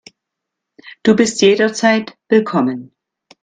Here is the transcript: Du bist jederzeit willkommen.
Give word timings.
Du 1.03 1.15
bist 1.15 1.43
jederzeit 1.43 2.17
willkommen. 2.27 2.91